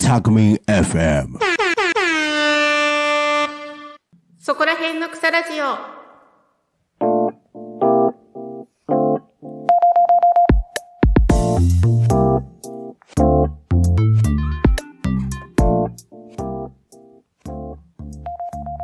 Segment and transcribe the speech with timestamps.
[0.00, 1.38] タクミン FM
[4.40, 5.76] そこら辺の草ラジオ。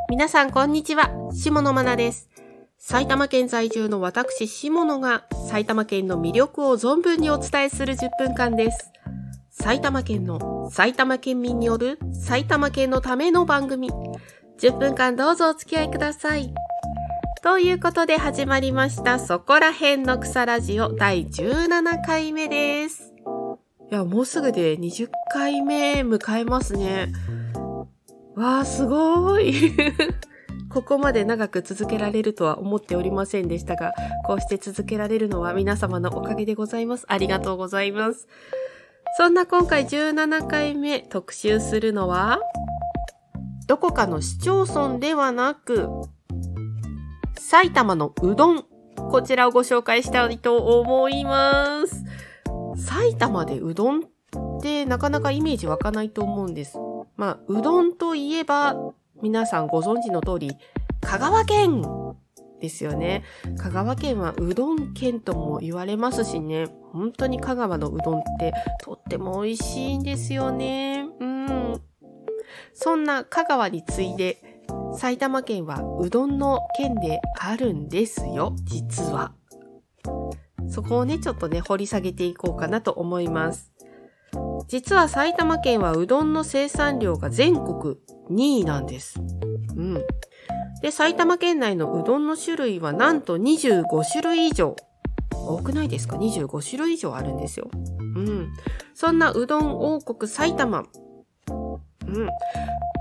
[0.09, 1.11] 皆さん、こんにちは。
[1.33, 2.36] 下野真奈です。
[2.89, 8.93] 埼玉県在住の私、下野が埼玉県の魅力を存分にお伝えする10分間です。
[9.51, 13.91] 埼玉県の埼玉県民による埼玉県のための番組。
[14.61, 16.55] 10分間どうぞお付き合いください。
[17.43, 23.13] ということで始まりました、そこら辺の草ラジオ第17回目です。
[23.91, 27.09] いや、もうすぐで20回目迎えますね。
[28.37, 29.77] わあ、すごーい。
[30.77, 33.95] ここまで長く続けられるとは思っておりませんでしたが、
[34.27, 37.07] こうして続けられるのは皆様のおかげでございます。
[37.09, 38.29] ありがとうございます。
[39.17, 42.41] そんな今回17回目特集するのは、
[43.67, 45.89] どこかの市町村ではなく、
[47.39, 48.65] 埼玉のうどん。
[48.97, 52.05] こちらをご紹介したいと思います。
[52.77, 56.77] 埼玉でうどんってなかなかイメージ湧かないと思うんです。
[57.17, 58.77] まあ、うどんといえば、
[59.27, 60.57] 皆さんご存知の通り、
[61.01, 61.83] 香川県
[62.61, 63.25] ですよね。
[63.59, 66.69] 香川県はうどん県とも言われますしね。
[66.93, 68.55] 本当に香川のうどんって
[68.85, 71.09] とっても美味しいんですよね。
[71.19, 71.83] うん。
[72.73, 74.61] そんな香川に次いで、
[74.97, 79.33] 埼玉県はうどんの県であるんですよ、実は。
[80.69, 83.73] そこをね、ちょっとね、掘り下げていこうかなと思います。
[84.69, 87.97] 実は埼玉県はうどんの生産量が全国
[88.31, 89.21] 2位なんです。
[89.77, 90.05] うん。
[90.83, 94.77] で、埼玉県内のうどんの種類はなんと25種類以上。
[95.33, 97.71] 多くないですか ?25 種類以上あるんですよ。
[97.99, 98.49] うん。
[98.95, 100.85] そんなうどん王国埼玉。
[102.07, 102.29] うん。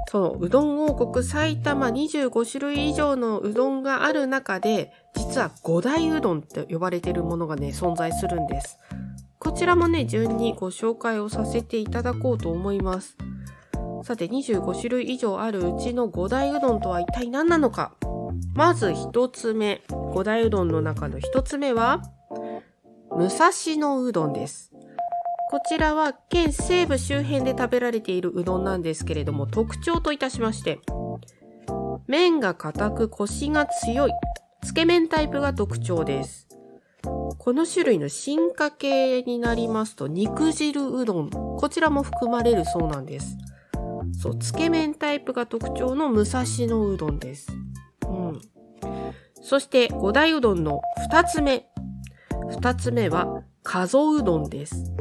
[0.07, 8.77] そのうどん王国埼玉25種類以上のうどんがある中で、実は五大うどんって呼ばれてるものがね、存在するんです。
[9.39, 13.17] こちらもね、順にご紹介をさせていただこうと思います。
[14.05, 17.95] さて、25種類以上あるうちの五大うどんとは一体何なのか
[18.53, 22.03] まず一つ目、五大うどんの中の一つ目は、
[23.09, 23.49] 武蔵
[23.79, 24.71] 野うどんです。
[25.49, 30.81] こちらは県西部周辺で食べられているうどんなんですけれども、特徴といたしまして、
[32.05, 34.11] 麺が硬くコシが強い、
[34.63, 36.47] つけ麺タイプが特徴です。
[37.01, 41.31] この種類の進化系になりますと、肉汁うどん。
[41.31, 43.35] こちらも含まれるそうなんです。
[44.21, 47.47] そう、つけ麺タイプが特徴の武蔵野うどんです。
[48.07, 48.41] うん。
[49.41, 51.67] そして、五大うどんの二つ目。
[52.49, 54.93] 二つ目は、加須うどんです。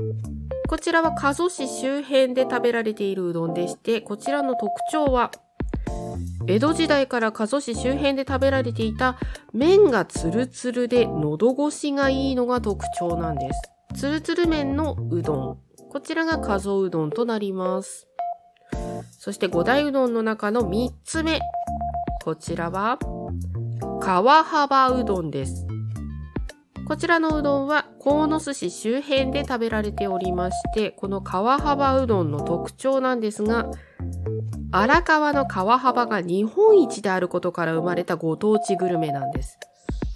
[0.69, 5.31] こちらは加須市周辺で食べられているうどんでして、こちらの特徴は、
[6.47, 9.19] 江戸時代から加須市周辺で食べられていた
[9.53, 14.01] 麺がツルツルで喉越しがいいのが特徴なんです。
[14.01, 15.59] ツルツル麺のうどん。
[15.91, 18.09] こちらが加須うどんとなります。
[19.11, 21.41] そして五大うどんの中の三つ目。
[22.25, 22.99] こちらは
[24.01, 25.67] 川幅うどんです。
[26.87, 33.71] こちらのうどんは鴻巣市周辺で食べられておりまして、この川幅うどんの特徴なんですが、
[34.71, 39.59] 荒川の川幅が日本一であることから生まれたご当地グルメなんです。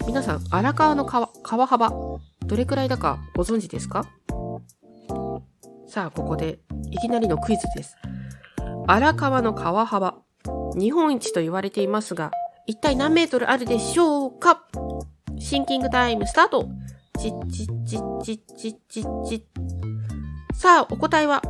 [0.05, 1.91] 皆さん、荒川の川川幅、
[2.45, 4.05] どれくらいだかご存知ですか？
[5.87, 6.59] さあ、ここで
[6.91, 7.95] いきなりのクイズです。
[8.91, 10.15] 荒川の川幅、
[10.75, 12.31] 日本一と言われていますが、
[12.65, 14.65] 一体何メートルあるでしょうか？
[15.37, 16.67] シンキングタイムスタート
[17.19, 19.43] チッチッチッチッチッチッチッ
[20.55, 21.43] さあ、お答えは？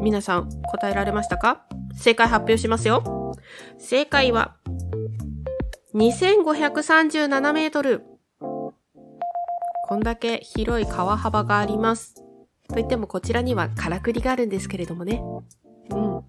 [0.00, 1.66] 皆さん答えられましたか？
[1.96, 3.32] 正解発表しますよ。
[3.78, 4.54] 正解は、
[5.96, 8.04] 2537メートル。
[8.38, 12.21] こんだけ広い川幅があります。
[12.72, 15.22] といってもこちらにはからくりがあるんですけれどもね。
[15.90, 16.24] うん。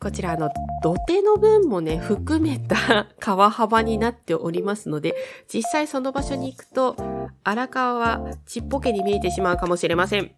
[0.00, 0.50] こちらあの
[0.82, 5.14] 土手の分もね、含めた川幅になっておりますので、
[5.52, 6.96] 実際その場所に行くと、
[7.44, 10.32] 荒川はちっぽけに見えてしまうかもしれません。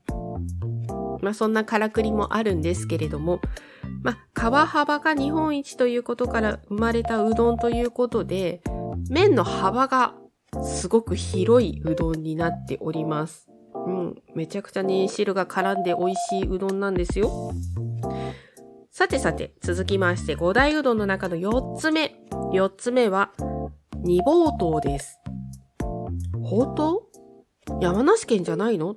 [1.22, 3.40] まあそんなからくりもあるんですけれども、
[4.02, 8.62] まあ川幅が日本一ということから生まれたうどんということで、
[9.08, 10.14] 麺の幅が
[10.62, 13.48] すごく広いうどんになっております。
[13.86, 17.52] うん、めちゃくちゃね、汁が絡んで美味しいうどんなんですよ。
[18.90, 22.14] さてさて、続きまして、五大うどんの中の4つ目。
[22.52, 23.32] 4つ目は、
[24.02, 25.20] 二宝島です。
[26.42, 27.08] ほうと
[27.70, 28.96] う山梨県じゃないの？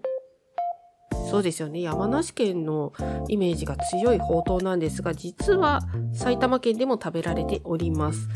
[1.29, 1.81] そうですよね。
[1.81, 2.93] 山梨県の
[3.27, 5.81] イメージが強いほうとうなんですが、実は
[6.13, 8.29] 埼玉県でも食べられております。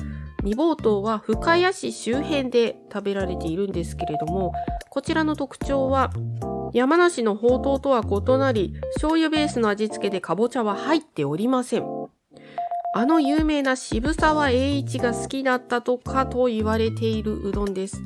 [0.43, 4.53] 二宝島は深谷市周辺で食べられているんですけれども、
[4.93, 6.11] こちらの特徴は、
[6.73, 11.85] 山梨のほうとうとは異なり、醤油ベースの味付けでかぼちゃは入っておりません。
[12.93, 18.01] あの有名な渋沢栄一が好きだったとかと言われているうどんです。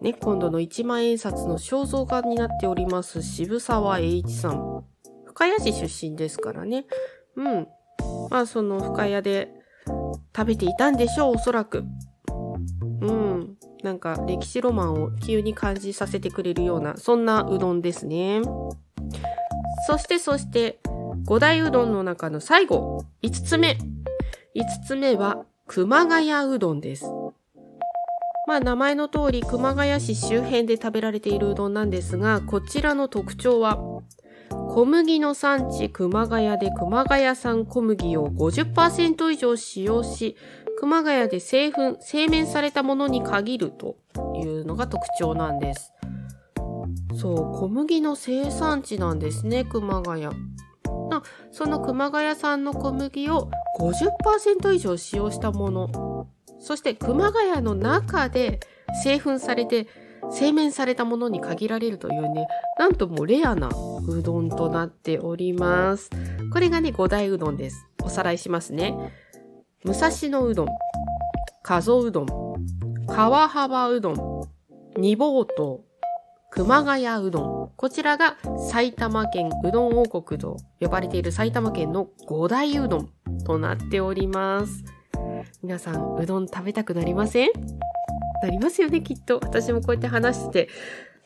[0.00, 4.84] ね、今度の一万円札の肖像画になっております渋沢栄一さん。
[5.24, 6.86] 深谷市出身ですからね。
[7.36, 7.68] うん。
[8.28, 9.54] まあその深谷で
[10.36, 11.84] 食べていたんでしょう、おそらく。
[13.02, 13.55] うん。
[13.82, 18.42] なんか歴史ロマンを急に感じさせてくれるような、そんなうどんですね。
[19.86, 20.78] そしてそして、
[21.24, 23.78] 五大うどんの中の最後、5つ目。
[24.54, 27.06] 5つ目は、熊谷うどんです。
[28.46, 33.78] まあ名前の通り熊谷市周辺で食べられているうどんなんですが、こちらの特徴は、
[34.50, 40.36] 小麦の産地熊谷で熊谷産小麦を50%以上使用し、
[40.78, 43.96] 熊谷で製粉、製麺されたものに限ると
[44.36, 45.92] いうのが特徴なんです。
[47.14, 50.22] そう、小麦の生産地なんですね、熊谷。
[50.22, 56.28] なその熊谷産の小麦を50%以上使用したもの。
[56.58, 58.60] そして熊谷の中で
[59.02, 59.86] 製粉されて
[60.30, 62.46] 製麺されたものに限られるというね、
[62.78, 66.10] なんともレアなうどんとなっております。
[66.52, 67.86] これがね、五大うどんです。
[68.02, 68.94] おさらいしますね。
[69.86, 70.66] 武蔵野うどん、
[71.62, 72.26] 加須うどん、
[73.06, 74.42] 川幅うどん、
[74.96, 75.84] 二宝島、
[76.50, 77.70] 熊谷うどん。
[77.76, 78.36] こちらが
[78.68, 83.08] 埼玉県うどん王国と呼ばれている埼玉県の五大うどん
[83.44, 84.84] となっております。
[85.62, 87.50] 皆さん、うどん食べたくなりません？
[88.42, 89.38] なりますよね、きっと。
[89.40, 90.68] 私もこうやって話して、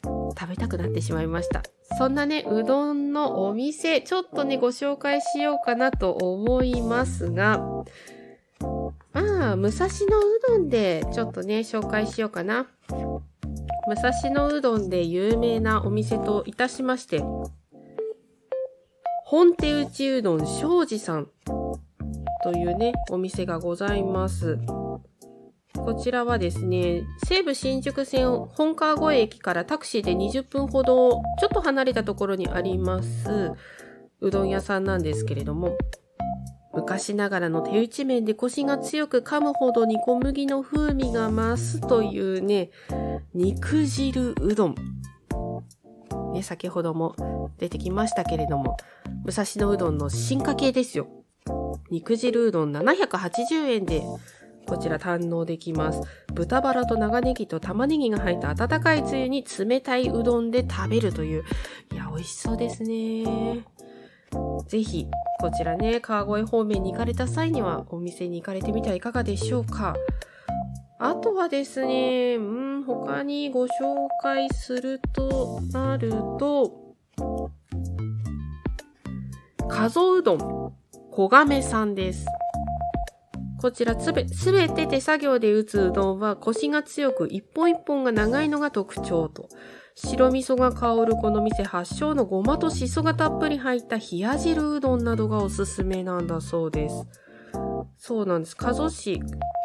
[0.05, 1.62] 食べたくなってしまいました。
[1.97, 7.65] そんなね、うどんのお店、ちょっとね、ご紹介しようかなと思いますが、
[9.21, 12.67] まあ、武蔵野うどんでちょっとね、紹介しようかな。
[12.89, 17.23] 武蔵野うどんで有名なお店といたしまして、
[19.25, 21.29] 本手打ちうどん庄司さん
[22.43, 24.59] というね、お店がございます。
[25.75, 33.53] こちらはですね、西武新宿線本川越駅からタクシーで20分ほどちょっと離れたところにあります
[34.21, 35.77] うどん屋さんなんですけれども、
[36.73, 42.71] 昔ながらの手打ち麺でコシが強く噛むほどに小麦の風味が増すというね、
[43.35, 44.75] 肉汁うどん。
[46.33, 48.77] ね、先ほども出てきましたけれども、
[49.25, 51.09] 武蔵野うどんの進化系ですよ。
[51.91, 54.03] 肉汁うどん780円で
[54.67, 56.01] こちら堪能できます。
[56.33, 61.45] 豚バラと長ネギと玉ねぎが入った温かいつゆに冷たいうどんで食べるという。
[61.93, 63.65] いや、美味しそうですね。
[64.69, 65.09] ぜひ、
[65.41, 69.97] こちらね、川越方面に行かれた際にはお店に行かれてみてはいかがでしょうか。
[70.99, 73.71] あとはですね、うん、他にご紹
[74.23, 76.95] 介するとなると、
[79.67, 80.75] 加須うどん、
[81.11, 82.27] 小亀さんです。
[83.63, 89.49] こちらすべ、すべて手作業で打つうどんはコシが強く一本一本が長いのが特徴と。
[90.02, 97.07] 白味噌が香るこの店発祥のごまとしそがたっぷり入った冷や汁うどんなどがおすすめなんだそうです。
[97.99, 98.57] そうなんです。
[98.57, 99.21] 加須市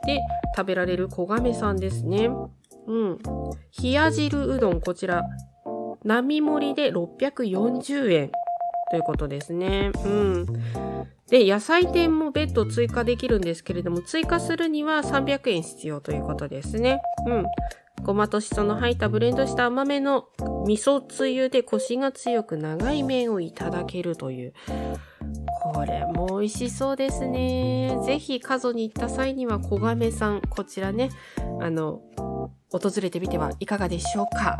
[0.06, 0.20] で
[0.56, 2.30] 食べられる小亀さんですね。
[2.86, 3.18] うん。
[3.82, 5.24] 冷や汁うどん、こちら、
[6.04, 8.32] 並盛りで640円
[8.92, 9.92] ということですね。
[10.04, 10.46] うん。
[11.30, 17.00] で、野菜店も別途追加できるんですけれども、追加するには300円必要ということですね。
[17.26, 17.46] うん。
[18.06, 20.28] ごまとしその入ったブレンドした甘めの
[20.68, 24.54] 味噌つゆでコシが強く長い麺をいただけるという。
[25.64, 27.98] これも美味しそうですね。
[28.06, 31.10] ぜひ、加須に行った際には、小亀さん、こちらね、
[31.60, 32.02] あの、
[32.70, 34.56] 訪れてみてはいかがでしょうか。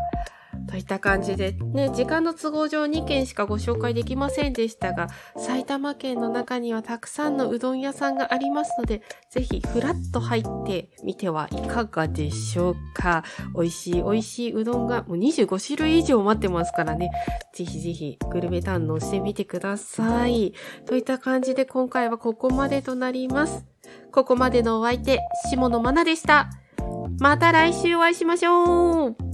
[0.68, 13.24] といった感じで、ね、時間の都合上2件しかご紹介できませんでしたが、埼玉県の中にはたくさんのうどん屋さんがありますので、ぜひフラッと入ってみてはいかがでしょうか。
[13.54, 17.10] 美味しい美味しいうどんがもう25種類以上待ってますからね、
[17.52, 20.54] ぜひぜひグルメ堪能してみてください。
[20.86, 23.64] といった感じで今回はここまでとなります。
[24.10, 26.50] ここまでのお相手、下野愛菜でした。
[27.18, 29.25] また来週お会いしましょう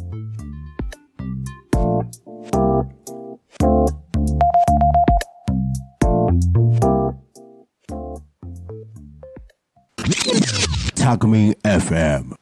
[10.95, 12.35] Takumi FM.